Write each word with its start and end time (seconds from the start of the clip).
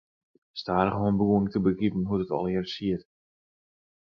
Stadichoan 0.59 1.15
begûn 1.19 1.45
ik 1.47 1.51
te 1.53 1.59
begripen 1.67 2.07
hoe't 2.09 2.23
it 2.25 2.35
allegearre 2.37 2.71
siet. 2.75 3.03